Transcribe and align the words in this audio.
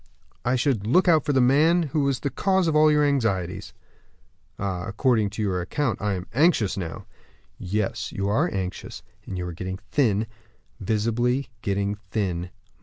"I 0.43 0.55
should 0.55 0.87
look 0.87 1.07
out 1.07 1.23
for 1.25 1.31
the 1.31 1.39
man 1.41 1.83
who 1.93 2.01
was 2.05 2.21
the 2.21 2.31
cause 2.31 2.67
of 2.67 2.75
all 2.75 2.91
your 2.91 3.03
anxieties." 3.05 3.71
"Ah! 4.57 4.85
according 4.87 5.29
to 5.29 5.43
your 5.43 5.61
account, 5.61 6.01
I 6.01 6.13
am 6.15 6.25
anxious 6.33 6.75
now." 6.75 7.05
"Yes, 7.59 8.11
you 8.11 8.27
are 8.27 8.49
anxious; 8.51 9.03
and 9.27 9.37
you 9.37 9.45
are 9.45 9.53
getting 9.53 9.77
thin, 9.91 10.25
visibly 10.79 11.49
getting 11.61 11.97
thin. 12.09 12.49